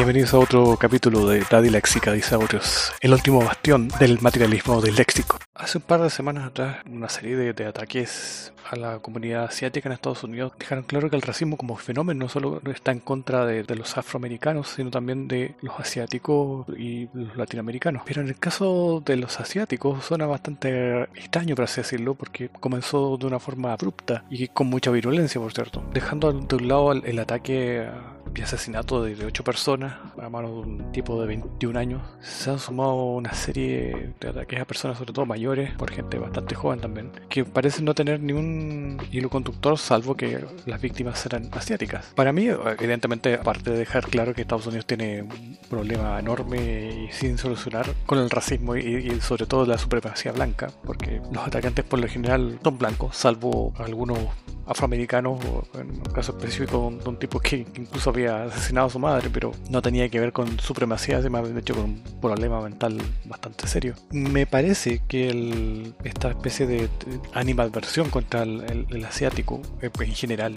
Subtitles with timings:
[0.00, 5.38] Bienvenidos a otro capítulo de La Diléxica Disaurios, el último bastión del materialismo del léxico.
[5.60, 9.92] Hace un par de semanas atrás, una serie de, ataques a la comunidad asiática en
[9.92, 13.62] Estados Unidos dejaron claro que el racismo como fenómeno no solo está en contra de,
[13.76, 18.04] los afroamericanos, sino también de los asiáticos y los latinoamericanos.
[18.06, 23.18] Pero en el caso de los asiáticos suena bastante extraño, por así decirlo, porque comenzó
[23.18, 27.04] de una forma abrupta y con mucha virulencia, por cierto, dejando de un lado el,
[27.04, 27.86] el ataque
[28.34, 32.02] y asesinato de 8 personas a manos de un tipo de 21 años.
[32.20, 36.54] Se han sumado una serie de ataques a personas, sobre todo mayores, por gente bastante
[36.54, 42.06] joven también, que parecen no tener ningún hilo conductor salvo que las víctimas eran asiáticas.
[42.14, 47.12] Para mí, evidentemente, aparte de dejar claro que Estados Unidos tiene un problema enorme y
[47.12, 51.98] sin solucionar con el racismo y, sobre todo la supremacía blanca, porque los atacantes por
[51.98, 54.18] lo general son blancos, salvo algunos
[54.70, 55.40] afroamericanos,
[55.74, 59.50] en un caso específico de un, tipo que incluso había asesinado a su madre, pero
[59.68, 63.94] no tenía que ver con supremacía, sino de hecho con un problema mental bastante serio.
[64.12, 65.34] Me parece que
[66.04, 66.88] esta especie de
[67.34, 70.54] animadversión contra el, asiático, eh, en general,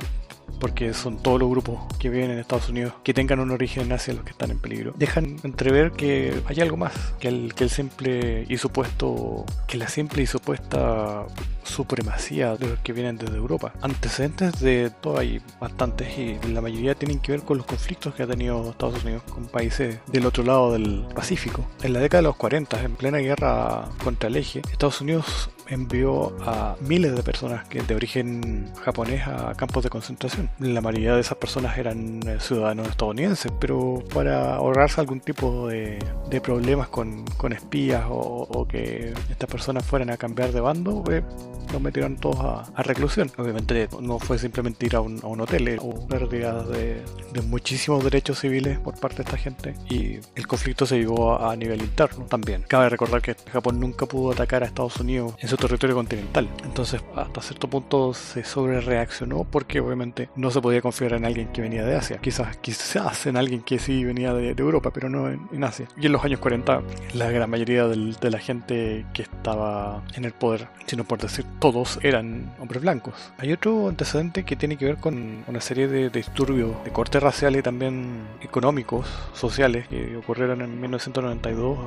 [0.59, 4.13] porque son todos los grupos que viven en Estados Unidos que tengan un origen hacia
[4.13, 4.93] los que están en peligro.
[4.95, 9.87] Dejan entrever que hay algo más que el, que el simple y supuesto, que la
[9.87, 11.25] simple y supuesta
[11.63, 13.73] supremacía de los que vienen desde Europa.
[13.81, 18.23] Antecedentes de todo hay bastantes y la mayoría tienen que ver con los conflictos que
[18.23, 21.65] ha tenido Estados Unidos con países del otro lado del Pacífico.
[21.81, 26.35] En la década de los 40, en plena guerra contra el eje, Estados Unidos envió
[26.41, 30.49] a miles de personas de origen japonés a campos de concentración.
[30.59, 35.99] La mayoría de esas personas eran eh, ciudadanos estadounidenses, pero para ahorrarse algún tipo de,
[36.41, 41.23] problemas con, espías o, que estas personas fueran a cambiar de bando, eh,
[41.71, 43.31] los metieron todos a, reclusión.
[43.37, 47.01] Obviamente no fue simplemente ir a un, hotel, eh, hubo pérdidas de,
[47.47, 51.81] muchísimos derechos civiles por parte de esta gente y el conflicto se llevó a, nivel
[51.81, 52.63] interno también.
[52.67, 56.47] Cabe recordar que Japón nunca pudo atacar a Estados Unidos en su territorio continental.
[56.63, 61.47] Entonces hasta cierto punto se sobre reaccionó porque obviamente no se podía confiar en alguien
[61.47, 62.17] que venía de Asia.
[62.17, 65.87] Quizás, quizás en alguien que sí venía de, Europa, pero no en, Asia.
[65.97, 66.81] Y en los años 40
[67.13, 71.99] la gran mayoría de la gente que estaba en el poder, sino por decir todos
[72.01, 73.13] eran hombres blancos.
[73.37, 77.55] Hay otro antecedente que tiene que ver con una serie de, disturbios de corte racial
[77.55, 81.77] y también económicos, sociales, que ocurrieron en 1992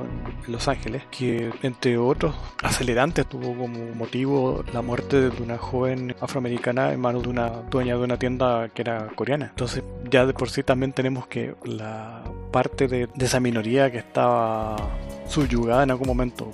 [0.45, 6.15] en Los Ángeles, que entre otros acelerantes tuvo como motivo la muerte de una joven
[6.19, 9.47] afroamericana en manos de una dueña de una tienda que era coreana.
[9.47, 14.75] Entonces ya de por sí también tenemos que la parte de, esa minoría que estaba
[15.27, 16.51] subyugada en algún momento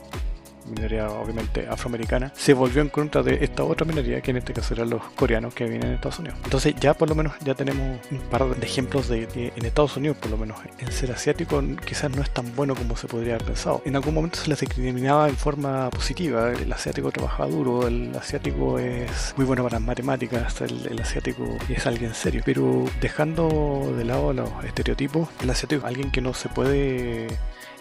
[0.65, 4.73] minoría obviamente afroamericana, se volvió en contra de esta otra minoría, que en este caso
[4.73, 6.37] eran los coreanos que vienen en Estados Unidos.
[6.43, 9.97] Entonces ya por lo menos ya tenemos un par de ejemplos de que en Estados
[9.97, 13.35] Unidos por lo menos el ser asiático quizás no es tan bueno como se podría
[13.35, 13.81] haber pensado.
[13.85, 18.79] En algún momento se les discriminaba en forma positiva, el asiático trabaja duro, el asiático
[18.79, 24.05] es muy bueno para las matemáticas, el, el asiático es alguien serio, pero dejando de
[24.05, 27.27] lado los estereotipos, el asiático es alguien que no se puede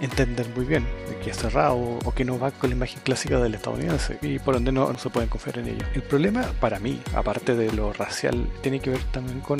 [0.03, 0.85] entender muy bien,
[1.23, 4.57] que es cerrado o que no va con la imagen clásica del estadounidense y por
[4.57, 5.87] ende no, se pueden confiar en ello.
[5.95, 9.59] El problema para mí, aparte de lo racial, tiene que ver también con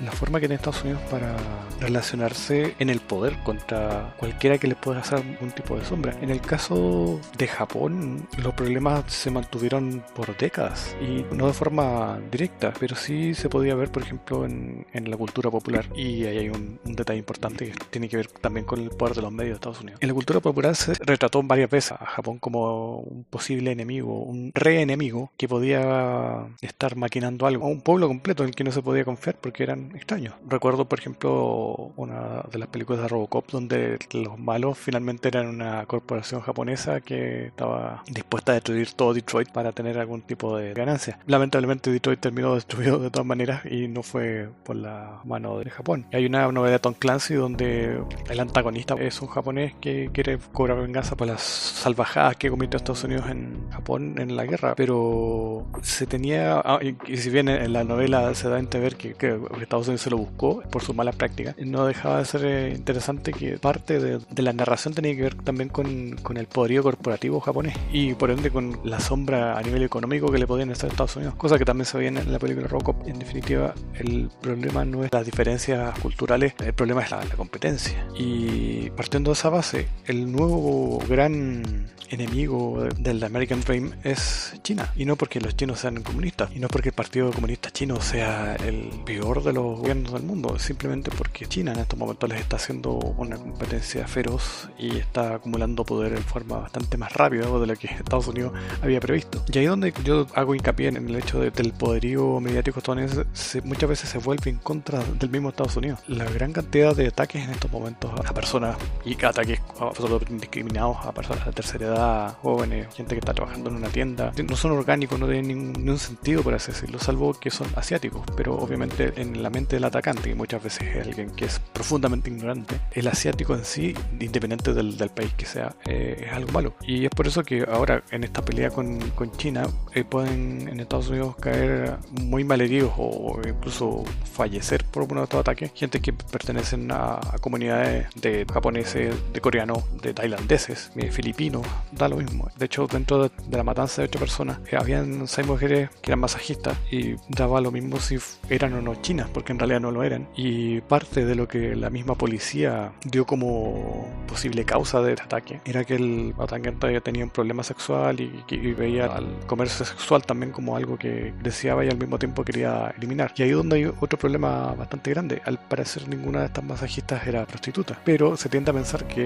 [0.00, 1.36] la forma que tiene Estados Unidos para
[1.80, 6.16] relacionarse en el poder contra cualquiera que le pueda hacer algún tipo de sombra.
[6.22, 12.18] En el caso de Japón, los problemas se mantuvieron por décadas y no de forma
[12.30, 15.86] directa, pero sí se podía ver, por ejemplo, en, la cultura popular.
[15.96, 19.22] Y ahí hay un detalle importante que tiene que ver también con el poder de
[19.22, 22.38] los medios de Estados Unidos en la cultura popular se retrató varias veces a Japón
[22.38, 28.50] como un posible enemigo, un re-enemigo que podía estar maquinando algo, un pueblo completo en
[28.50, 30.34] el que no se podía confiar porque eran extraños.
[30.48, 35.86] Recuerdo, por ejemplo, una de las películas de Robocop donde los malos finalmente eran una
[35.86, 41.18] corporación japonesa que estaba dispuesta a destruir todo Detroit para tener algún tipo de ganancia.
[41.26, 46.06] Lamentablemente Detroit terminó destruido de todas maneras y no fue por la mano de Japón.
[46.12, 50.80] Hay una novela de Tom Clancy donde el antagonista es un japonés que quiere cobrar
[50.80, 56.06] venganza por las salvajadas que cometió Estados Unidos en Japón en la guerra, pero se
[56.06, 59.16] tenía, ah, y si bien en la novela se da a entender que,
[59.60, 63.32] Estados Unidos se lo buscó por su mala práctica, no dejaba de ser eh, interesante
[63.32, 67.76] que parte de, la narración tenía que ver también con, con, el poderío corporativo japonés
[67.92, 71.16] y por ende con la sombra a nivel económico que le podían hacer a Estados
[71.16, 73.06] Unidos, cosa que también se veía en la película Robocop.
[73.06, 78.06] En definitiva, el problema no es las diferencias culturales, el problema es la, la competencia.
[78.16, 84.92] Y partiendo de esa base, el nuevo gran enemigo del American Dream es China.
[84.96, 88.56] Y no porque los chinos sean comunistas, y no porque el Partido Comunista Chino sea
[88.56, 92.56] el peor de los gobiernos del mundo, simplemente porque China en estos momentos les está
[92.56, 97.76] haciendo una competencia feroz y está acumulando poder en forma bastante más rápida de lo
[97.76, 98.52] que Estados Unidos
[98.82, 99.42] había previsto.
[99.52, 103.24] Y ahí donde yo hago hincapié en el hecho de, del poderío mediático estadounidense,
[103.62, 106.00] muchas veces se vuelve en contra del mismo Estados Unidos.
[106.08, 109.41] La gran cantidad de ataques en estos momentos a personas y ataques
[109.78, 114.32] absolutamente indiscriminados a personas de tercera edad, jóvenes, gente que está trabajando en una tienda,
[114.48, 118.22] no son orgánicos, no tienen ningún sentido, por así decirlo, salvo que son asiáticos.
[118.36, 122.30] Pero obviamente en la mente del atacante, y muchas veces es alguien que es profundamente
[122.30, 126.74] ignorante, el asiático en sí, independiente del, país que sea, eh, es algo malo.
[126.82, 130.80] Y es por eso que ahora en esta pelea con, con China eh, pueden en
[130.80, 135.72] Estados Unidos caer muy malheridos o incluso fallecer por uno de estos ataques.
[135.74, 142.16] Gente que pertenecen a, comunidades de japoneses, de coreanos, de tailandeses, de filipinos, da lo
[142.16, 142.48] mismo.
[142.56, 146.20] De hecho, dentro de, la matanza de ocho personas, eh, habían seis mujeres que eran
[146.20, 148.18] masajistas y daba lo mismo si
[148.48, 150.28] eran o no chinas, porque en realidad no lo eran.
[150.36, 155.84] Y parte de lo que la misma policía dio como posible causa del ataque era
[155.84, 160.76] que el atacante tenía un problema sexual y, y veía al comercio sexual también como
[160.76, 163.32] algo que deseaba y al mismo tiempo quería eliminar.
[163.36, 165.42] Y ahí donde hay otro problema bastante grande.
[165.44, 169.21] Al parecer ninguna de estas masajistas era prostituta, pero se tiende a pensar que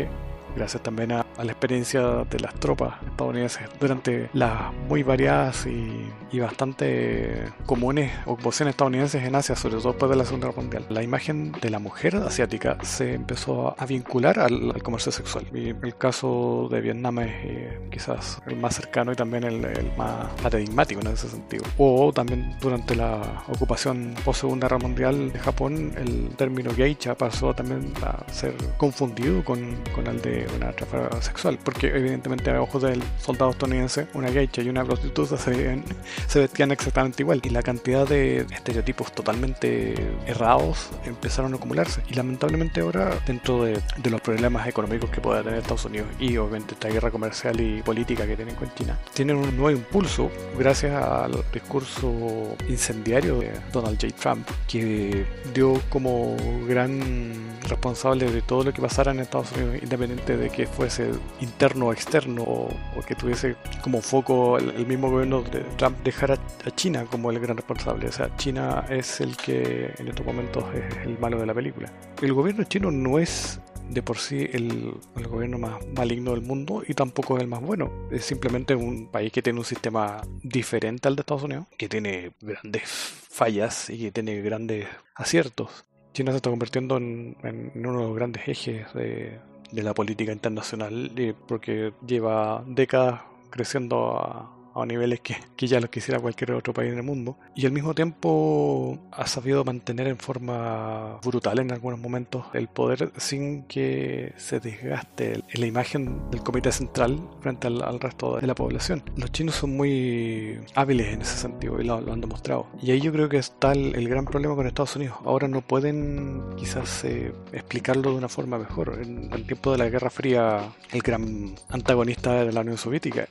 [0.57, 7.51] gracias también a, la experiencia de las tropas estadounidenses durante las muy variadas y, bastante
[7.65, 10.87] comunes ocupaciones estadounidenses en Asia, sobre todo después de la Segunda Guerra Mundial.
[10.91, 15.47] La imagen de la mujer asiática se empezó a vincular al, comercio sexual.
[15.55, 19.61] Y el caso de Vietnam es eh, quizás el más cercano y también el,
[19.97, 21.65] más paradigmático en ese sentido.
[21.79, 27.55] O también durante la ocupación post Segunda Guerra Mundial de Japón, el término geisha pasó
[27.55, 32.83] también a ser confundido con, con el de una tráfico sexual, porque evidentemente a ojos
[32.83, 35.83] del soldado estadounidense, una geisha y una prostituta se,
[36.27, 39.95] se vestían exactamente igual, y la cantidad de estereotipos totalmente
[40.27, 42.03] errados empezaron a acumularse.
[42.09, 46.37] Y lamentablemente ahora, dentro de, de los problemas económicos que pueda tener Estados Unidos y
[46.37, 50.95] obviamente esta guerra comercial y política que tienen con China, tienen un nuevo impulso gracias
[50.95, 54.15] al discurso incendiario de Donald J.
[54.15, 56.37] Trump, que dio como
[56.69, 61.87] gran responsable de todo lo que pasara en Estados Unidos, independiente de que fuese interno
[61.87, 62.69] o externo, o,
[63.07, 66.39] que tuviese como foco el, mismo gobierno de Trump dejar a,
[66.75, 68.09] China como el gran responsable.
[68.09, 71.93] O sea, China es el que en estos momentos es el malo de la película.
[72.21, 76.83] El gobierno chino no es de por sí el, el, gobierno más maligno del mundo
[76.87, 77.91] y tampoco es el más bueno.
[78.11, 82.33] Es simplemente un país que tiene un sistema diferente al de Estados Unidos, que tiene
[82.41, 85.85] grandes fallas y que tiene grandes aciertos.
[86.17, 87.37] China se está convirtiendo en,
[87.75, 89.39] uno de los grandes ejes de,
[89.83, 95.91] la política internacional eh, porque lleva décadas creciendo a, a niveles que, que, ya los
[95.91, 97.39] quisiera cualquier otro país en el mundo.
[97.55, 103.13] Y al mismo tiempo ha sabido mantener en forma brutal en algunos momentos el poder
[103.17, 109.03] sin que se desgaste la imagen del comité central frente al, resto de la población.
[109.17, 112.67] Los chinos son muy hábiles en ese sentido y lo, han demostrado.
[112.83, 115.17] Y ahí yo creo que está el, gran problema con Estados Unidos.
[115.25, 118.99] Ahora no pueden quizás eh, explicarlo de una forma mejor.
[119.03, 120.61] En el tiempo de la Guerra Fría,
[120.93, 123.29] el gran antagonista era la Unión Soviética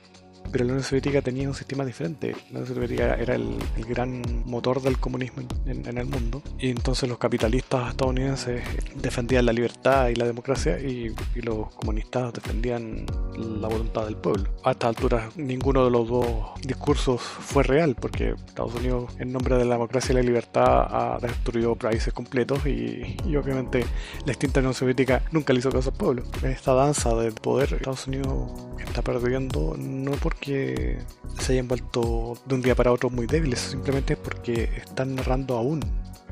[0.50, 2.34] pero la Unión Soviética tenía un sistema diferente.
[2.50, 3.56] La Unión Soviética era el,
[3.88, 8.62] gran motor del comunismo en, el mundo y entonces los capitalistas estadounidenses
[8.96, 14.50] defendían la libertad y la democracia y, los comunistas defendían la voluntad del pueblo.
[14.64, 16.26] A esta altura ninguno de los dos
[16.62, 21.18] discursos fue real porque Estados Unidos en nombre de la democracia y la libertad ha
[21.20, 23.84] destruido países completos y, y obviamente
[24.24, 26.22] la extinta Unión Soviética nunca le hizo caso al pueblo.
[26.42, 30.98] Esta danza del poder Estados Unidos está perdiendo no por porque
[31.40, 35.80] se hayan vuelto de un día para otro muy débiles, simplemente porque están narrando aún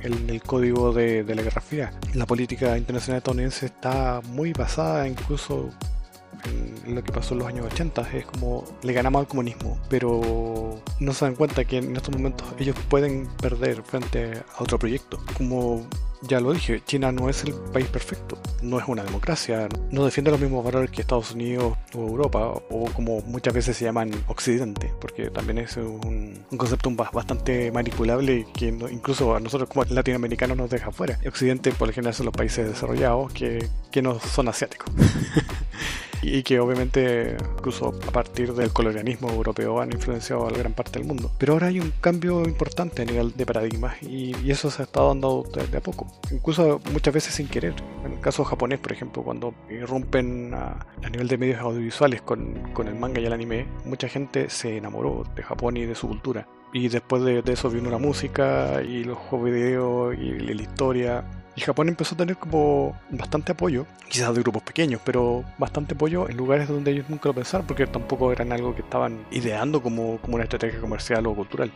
[0.03, 1.93] el, el código de, de, la Guerra Fría.
[2.15, 5.71] La política internacional estadounidense está muy basada incluso
[6.87, 8.09] lo que pasó en los años 80.
[8.13, 12.47] Es como le ganamos al comunismo, pero no se dan cuenta que en estos momentos
[12.59, 15.19] ellos pueden perder frente a otro proyecto.
[15.37, 15.87] Como
[16.27, 20.31] ya lo dije, China no es el país perfecto, no es una democracia, no defiende
[20.31, 24.93] los mismos valores que Estados Unidos o Europa, o como muchas veces se llaman Occidente,
[25.01, 30.91] porque también es un, concepto bastante manipulable que incluso a nosotros como latinoamericanos nos deja
[30.93, 31.19] fuera.
[31.27, 34.91] Occidente por lo general son los países desarrollados que, que no son asiáticos.
[36.25, 40.99] y que obviamente incluso a partir del colonialismo europeo han influenciado a la gran parte
[40.99, 41.31] del mundo.
[41.39, 45.09] Pero ahora hay un cambio importante a nivel de paradigmas y, eso se ha estado
[45.09, 47.75] dando de, a poco, incluso muchas veces sin querer.
[48.05, 52.87] En el caso japonés, por ejemplo, cuando irrumpen a, nivel de medios audiovisuales con, con
[52.87, 56.47] el manga y el anime, mucha gente se enamoró de Japón y de su cultura.
[56.73, 61.61] Y después de, eso vino la música y los juegos video y la historia y
[61.61, 66.37] Japón empezó a tener como bastante apoyo, quizás de grupos pequeños, pero bastante apoyo en
[66.37, 70.35] lugares donde ellos nunca lo pensaron, porque tampoco eran algo que estaban ideando como, como
[70.35, 71.71] una estrategia comercial o cultural.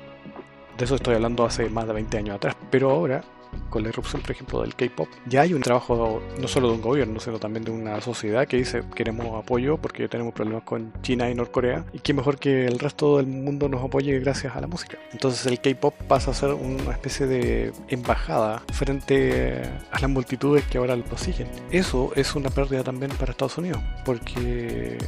[0.77, 3.23] De eso estoy hablando hace más de 20 años atrás, pero ahora
[3.71, 6.83] con la irrupción, por ejemplo, del K-pop, ya hay un trabajo no solo de un
[6.83, 11.31] gobierno, sino también de una sociedad que dice queremos apoyo porque tenemos problemas con China
[11.31, 14.67] y Norcorea y qué mejor que el resto del mundo nos apoye gracias a la
[14.67, 14.99] música.
[15.13, 20.79] Entonces el K-pop pasa a ser una especie de embajada frente a las multitudes que
[20.79, 21.49] ahora lo siguen.
[21.71, 24.99] Eso es una pérdida también para Estados Unidos porque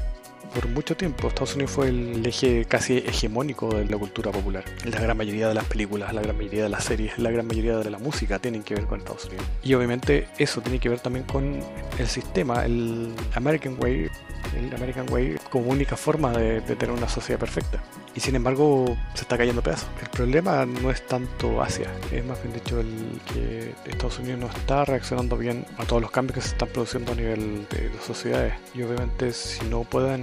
[0.54, 4.64] por mucho tiempo Estados Unidos fue el eje casi hegemónico de la cultura popular.
[4.84, 7.76] La gran mayoría de las películas, la gran mayoría de las series, la gran mayoría
[7.78, 9.44] de la música tienen que ver con Estados Unidos.
[9.62, 11.60] Y obviamente eso tiene que ver también con
[11.98, 14.10] el sistema, el American Way,
[14.56, 17.82] el American Way como única forma de, tener una sociedad perfecta.
[18.14, 19.88] Y sin embargo se está cayendo pedazos.
[20.00, 24.46] El problema no es tanto Asia, es más bien dicho el que Estados Unidos no
[24.46, 28.04] está reaccionando bien a todos los cambios que se están produciendo a nivel de las
[28.04, 28.54] sociedades.
[28.74, 30.22] Y obviamente si no pueden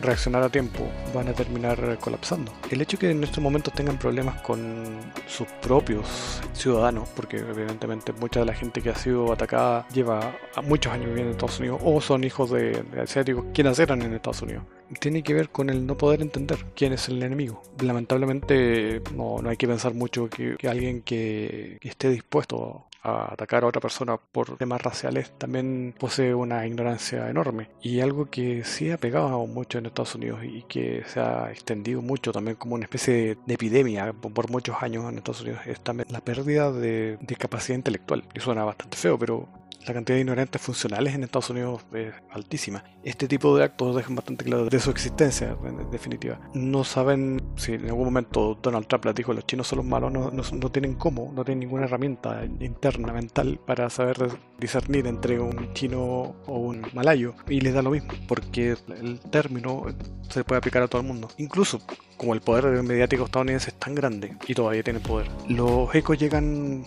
[0.00, 2.52] reaccionar a tiempo van a terminar colapsando.
[2.70, 4.84] El hecho que en estos momentos tengan problemas con
[5.26, 10.92] sus propios ciudadanos, porque evidentemente mucha de la gente que ha sido atacada lleva muchos
[10.92, 14.42] años viviendo en Estados Unidos o son hijos de, de asiáticos que nacieron en Estados
[14.42, 14.64] Unidos
[15.00, 17.62] tiene que ver con el no poder entender quién es el enemigo.
[17.80, 23.64] Lamentablemente no, no hay que pensar mucho que, alguien que, que, esté dispuesto a atacar
[23.64, 27.68] a otra persona por temas raciales también posee una ignorancia enorme.
[27.82, 32.00] Y algo que sí ha pegado mucho en Estados Unidos y que se ha extendido
[32.00, 36.08] mucho también como una especie de epidemia por muchos años en Estados Unidos es también
[36.10, 38.24] la pérdida de, de capacidad intelectual.
[38.34, 39.48] Y suena bastante feo, pero
[39.86, 42.84] la cantidad de ignorantes funcionales en Estados Unidos es altísima.
[43.02, 46.40] Este tipo de actos dejan bastante claro de su existencia, en definitiva.
[46.54, 50.10] No saben si en algún momento Donald Trump les dijo los chinos son los malos,
[50.12, 54.16] no, no, tienen cómo, no tienen ninguna herramienta interna, mental, para saber
[54.58, 57.34] discernir entre un chino o un malayo.
[57.48, 59.84] Y les da lo mismo, porque el término
[60.30, 61.28] se puede aplicar a todo el mundo.
[61.36, 61.80] Incluso
[62.16, 66.86] como el poder mediático estadounidense es tan grande y todavía tiene poder, los ecos llegan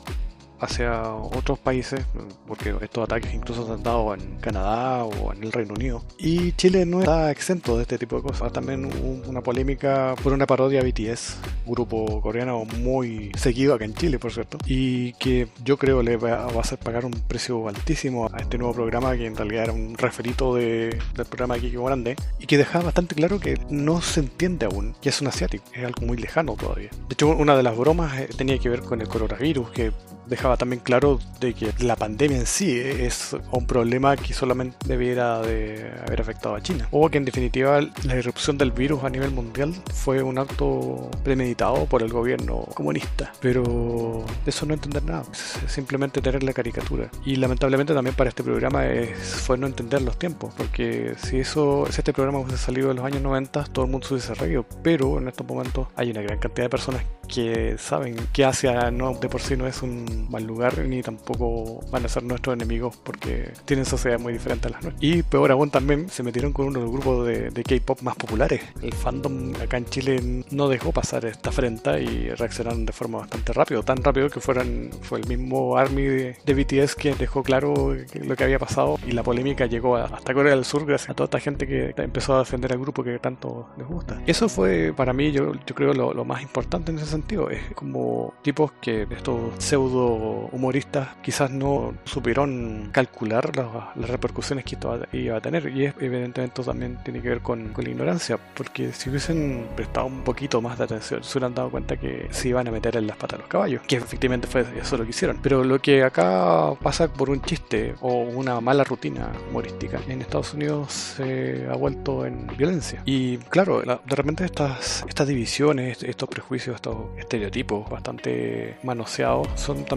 [0.60, 2.02] hacia otros países,
[2.48, 6.04] porque estos ataques incluso se han dado en Canadá o en el Reino Unido.
[6.18, 8.52] Y Chile no está exento de este tipo de cosas.
[8.52, 14.20] También hubo una polémica por una parodia BTS, grupo coreano muy seguido acá en Chile,
[14.20, 18.38] por cierto, y que yo creo le va a hacer pagar un precio altísimo a
[18.38, 22.16] este nuevo programa, que en realidad era un referito de, del programa de Kiko Grande,
[22.40, 25.84] y que dejaba bastante claro que no se entiende aún que es un asiático, es
[25.84, 26.90] algo muy lejano todavía.
[26.90, 29.92] De hecho, una de las bromas eh, tenía que ver con el coronavirus, que
[30.28, 35.42] dejaba también claro de que la pandemia en sí es un problema que solamente debiera
[35.42, 36.88] de haber afectado a China.
[36.92, 41.86] O que en definitiva la irrupción del virus a nivel mundial fue un acto premeditado
[41.86, 43.32] por el gobierno comunista.
[43.42, 47.10] Pero eso no entender nada, es simplemente tener la caricatura.
[47.26, 51.86] Y lamentablemente también para este programa es, fue no entender los tiempos, porque si eso,
[51.90, 54.66] si este programa hubiese salido en los años 90, todo el mundo se hubiese reído.
[54.84, 59.14] Pero en estos momentos hay una gran cantidad de personas que saben que Asia no,
[59.14, 62.98] de por sí no es un mal lugar ni tampoco van a ser nuestros enemigos
[62.98, 65.04] porque tienen sociedades muy diferentes a las nuestras.
[65.04, 68.62] Y peor aún también se metieron con uno de los grupos de, K-pop más populares.
[68.82, 73.52] El fandom acá en Chile no dejó pasar esta afrenta y reaccionaron de forma bastante
[73.52, 78.36] rápido, tan rápido que fueran, fue el mismo Army de, BTS que dejó claro lo
[78.36, 81.40] que había pasado y la polémica llegó hasta Corea del Sur gracias a toda esta
[81.40, 84.22] gente que empezó a defender al grupo que tanto les gusta.
[84.26, 87.50] Eso fue para mí, yo, yo creo, lo, lo más importante en ese sentido.
[87.50, 95.00] Es como tipos que estos pseudo humoristas quizás no supieron calcular las, repercusiones que esto
[95.12, 95.68] iba a tener.
[95.76, 100.62] Y evidentemente también tiene que ver con, la ignorancia, porque si hubiesen prestado un poquito
[100.62, 103.40] más de atención, se hubieran dado cuenta que se iban a meter en las patas
[103.40, 105.40] los caballos, que efectivamente fue eso lo que hicieron.
[105.42, 110.54] Pero lo que acá pasa por un chiste o una mala rutina humorística, en Estados
[110.54, 113.02] Unidos se ha vuelto en violencia.
[113.06, 119.97] Y claro, de repente estas, estas divisiones, estos prejuicios, estos estereotipos bastante manoseados son también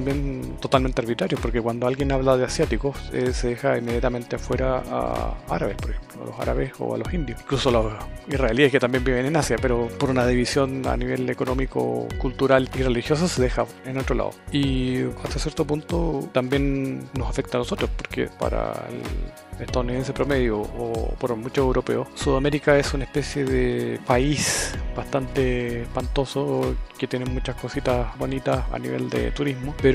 [0.61, 5.76] totalmente arbitrarios, porque cuando alguien habla de asiáticos eh, se deja inmediatamente afuera a árabes,
[5.76, 7.92] por ejemplo, a los árabes o a los indios, incluso a los
[8.28, 12.83] israelíes que también viven en Asia, pero por una división a nivel económico, cultural y
[12.83, 14.30] religioso se deja en otro lado.
[14.52, 21.14] Y hasta cierto punto también nos afecta a nosotros, porque para el estadounidense promedio o
[21.19, 28.16] por muchos europeos, Sudamérica es una especie de país bastante espantoso que tiene muchas cositas
[28.19, 29.89] bonitas a nivel de turismo, pero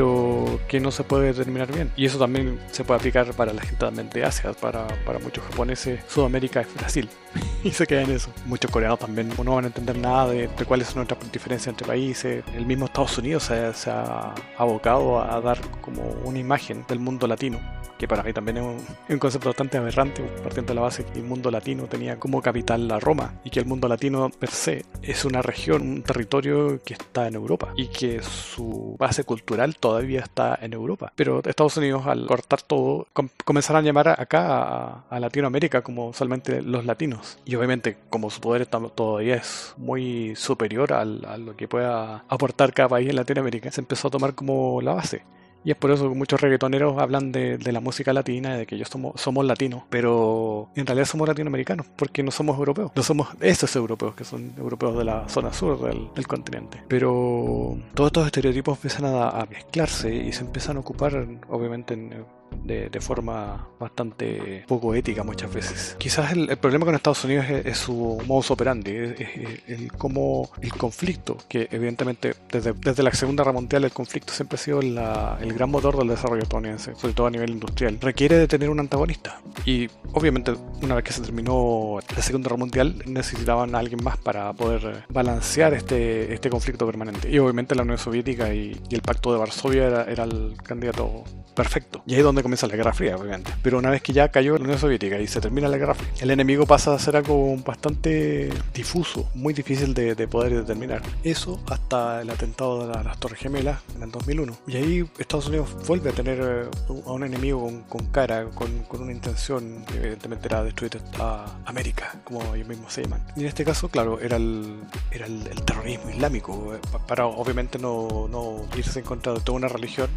[0.67, 1.91] que no se puede determinar bien.
[1.95, 5.43] Y eso también se puede aplicar para la gente también de Asia, para, para muchos
[5.45, 7.09] japoneses, Sudamérica es Brasil.
[7.63, 8.29] y se queda en eso.
[8.45, 12.43] Muchos coreanos también no van a entender nada de, cuáles son nuestras diferencias entre países.
[12.53, 17.27] El mismo Estados Unidos se, se ha abocado a dar como una imagen del mundo
[17.27, 17.59] latino
[17.97, 18.63] que para mí también es
[19.09, 22.87] un, concepto bastante aberrante, partiendo de la base que el mundo latino tenía como capital
[22.87, 26.93] la Roma y que el mundo latino per se es una región, un territorio que
[26.93, 31.13] está en Europa y que su base cultural todavía está en Europa.
[31.15, 33.07] Pero Estados Unidos al cortar todo
[33.43, 38.65] comenzaron a llamar acá a, Latinoamérica como solamente los latinos y obviamente como su poder
[38.65, 44.07] todavía es muy superior a lo que pueda aportar cada país en Latinoamérica, se empezó
[44.07, 45.23] a tomar como la base.
[45.65, 48.87] Y es por eso que muchos reggaetoneros hablan de, la música latina, de que ellos
[48.87, 52.91] somos, somos latinos, pero en realidad somos latinoamericanos, porque no somos europeos.
[52.95, 56.83] No somos esos europeos, que son europeos de la zona sur del, continente.
[56.87, 62.25] Pero todos estos estereotipos empiezan a, mezclarse y se empiezan a ocupar, obviamente, en
[62.63, 65.95] de, forma bastante poco ética muchas veces.
[65.99, 71.37] Quizás el, problema con Estados Unidos es, su modus operandi, es, el, cómo el conflicto,
[71.47, 75.69] que evidentemente desde, desde, la Segunda Guerra Mundial el conflicto siempre ha sido el gran
[75.69, 79.39] motor del desarrollo estadounidense, sobre todo a nivel industrial, requiere de tener un antagonista.
[79.65, 84.17] Y obviamente una vez que se terminó la Segunda Guerra Mundial necesitaban a alguien más
[84.17, 87.29] para poder balancear este, este conflicto permanente.
[87.29, 91.23] Y obviamente la Unión Soviética y, el Pacto de Varsovia era, era el candidato
[91.55, 92.03] perfecto.
[92.05, 93.51] Y ahí es donde comienza la Guerra Fría, obviamente.
[93.63, 96.11] Pero una vez que ya cayó la Unión Soviética y se termina la Guerra Fría,
[96.21, 101.01] el enemigo pasa a ser algo bastante difuso, muy difícil de, poder determinar.
[101.23, 104.57] Eso hasta el atentado de las Torres Gemelas en el 2001.
[104.67, 106.69] Y ahí Estados Unidos vuelve a tener eh,
[107.07, 112.67] a un enemigo con, cara, con, una intención, evidentemente era destruir a América, como ellos
[112.67, 113.25] mismos se llaman.
[113.35, 118.27] Y en este caso, claro, era el, era el, terrorismo islámico, eh, para obviamente no,
[118.29, 120.11] no irse en contra de toda una religión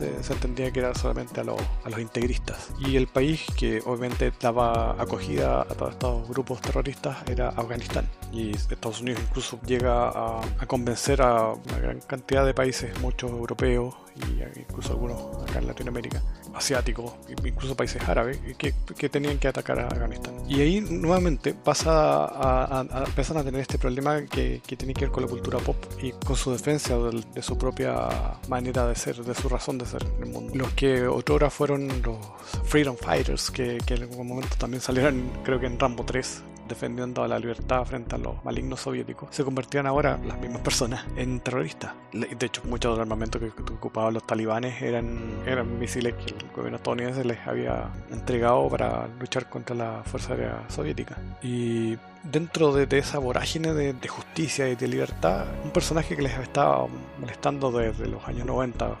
[0.00, 2.70] eh, se, entendía que era solamente a, a, los integristas.
[2.78, 8.08] Y el país que obviamente daba acogida a todos estos grupos terroristas era Afganistán.
[8.32, 13.30] Y Estados Unidos incluso llega a, a convencer a una gran cantidad de países, muchos
[13.30, 16.22] europeos, y incluso algunos acá en Latinoamérica,
[16.54, 17.14] asiáticos,
[17.44, 20.34] incluso países árabes, que, que tenían que atacar a Afganistán.
[20.48, 25.22] Y ahí nuevamente pasa a, a tener este problema que, que, tiene que ver con
[25.22, 29.48] la cultura pop y con su defensa de, su propia manera de ser, de su
[29.48, 30.52] razón de ser en el mundo.
[30.54, 32.18] Los que otrora fueron los
[32.64, 37.26] Freedom Fighters, que, que en algún momento también salieron, creo que en Rambo 3, defendiendo
[37.26, 41.94] la libertad frente a los malignos soviéticos, se convertían ahora las mismas personas en terroristas.
[42.12, 46.76] De hecho, muchos del armamento que, ocupaban los talibanes eran, eran misiles que el gobierno
[46.76, 51.16] estadounidense les había entregado para luchar contra la Fuerza Aérea Soviética.
[51.42, 56.86] Y dentro de, esa vorágine de, justicia y de libertad, un personaje que les estaba
[57.18, 58.96] molestando desde los años 90,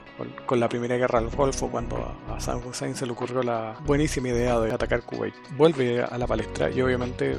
[0.46, 4.28] con, la primera guerra del Golfo, cuando a, San Hussein se le ocurrió la buenísima
[4.28, 7.38] idea de atacar Kuwait, vuelve a la palestra y obviamente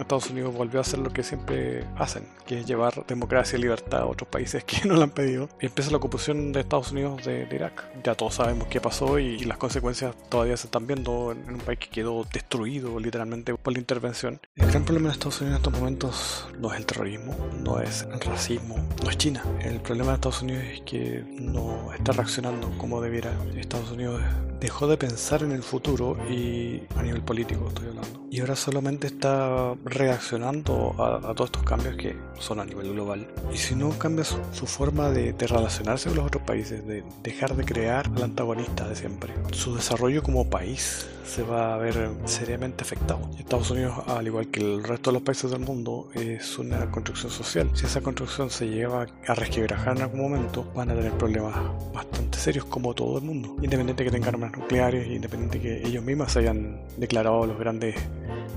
[0.00, 4.00] Estados Unidos volvió a hacer lo que siempre hacen, que es llevar democracia y libertad
[4.00, 5.48] a otros países que no lo han pedido.
[5.60, 7.84] Y empieza la ocupación de Estados Unidos de, Irak.
[8.04, 11.78] Ya todos sabemos qué pasó y, las consecuencias todavía se están viendo en, un país
[11.78, 14.40] que quedó destruido literalmente por la intervención.
[14.56, 18.02] El gran problema de Estados Unidos en estos momentos no es el terrorismo, no es
[18.02, 19.42] el racismo, no es China.
[19.60, 23.32] El problema de Estados Unidos es que no está reaccionando como debiera.
[23.56, 24.20] Estados Unidos
[24.60, 28.26] dejó de pensar en el futuro y a nivel político estoy hablando.
[28.30, 33.26] Y ahora solamente está reaccionando a, todos estos cambios que son a nivel global.
[33.52, 37.64] Y si no cambia su, forma de, relacionarse con los otros países, de dejar de
[37.64, 43.20] crear al antagonista de siempre, su desarrollo como país se va a ver seriamente afectado.
[43.38, 47.30] Estados Unidos, al igual que el resto de los países del mundo, es una construcción
[47.30, 47.70] social.
[47.74, 51.54] Si esa construcción se lleva a resquebrajar en algún momento, van a tener problemas
[51.92, 53.56] bastante serios como todo el mundo.
[53.62, 57.94] Independiente que tengan armas nucleares, independiente que ellos mismos hayan declarado los grandes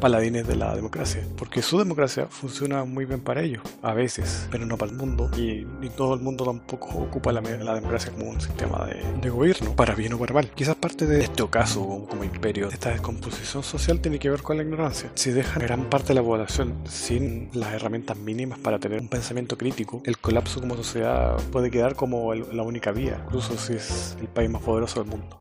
[0.01, 4.65] paladines de la democracia, porque su democracia funciona muy bien para ellos, a veces, pero
[4.65, 8.29] no para el mundo, y ni todo el mundo tampoco ocupa la, la democracia como
[8.29, 10.49] un sistema de, gobierno, para bien o para mal.
[10.49, 14.57] Quizás parte de este ocaso como, como imperio, esta descomposición social tiene que ver con
[14.57, 15.09] la ignorancia.
[15.15, 19.57] Si dejan gran parte de la población sin las herramientas mínimas para tener un pensamiento
[19.57, 24.27] crítico, el colapso como sociedad puede quedar como la única vía, incluso si es el
[24.27, 25.27] país más poderoso del mundo.